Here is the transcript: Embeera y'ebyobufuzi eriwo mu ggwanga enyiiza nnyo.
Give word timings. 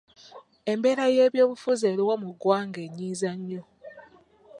Embeera 0.71 1.05
y'ebyobufuzi 1.15 1.83
eriwo 1.91 2.13
mu 2.21 2.29
ggwanga 2.33 2.79
enyiiza 2.87 3.29
nnyo. 3.37 3.63